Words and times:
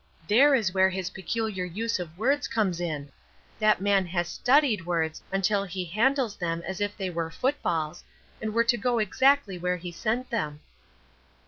There 0.27 0.55
is 0.55 0.73
where 0.73 0.89
his 0.89 1.11
peculiar 1.11 1.63
use 1.63 1.99
of 1.99 2.17
words 2.17 2.47
comes 2.47 2.79
in. 2.81 3.11
That 3.59 3.81
man 3.81 4.07
has 4.07 4.27
studied 4.27 4.83
words 4.87 5.21
until 5.31 5.63
he 5.63 5.85
handles 5.85 6.35
them 6.35 6.63
as 6.65 6.81
if 6.81 6.97
they 6.97 7.11
were 7.11 7.29
foot 7.29 7.61
balls, 7.61 8.03
and 8.41 8.51
were 8.51 8.63
to 8.63 8.77
go 8.77 8.97
exactly 8.97 9.59
where 9.59 9.77
he 9.77 9.91
sent 9.91 10.31
them." 10.31 10.61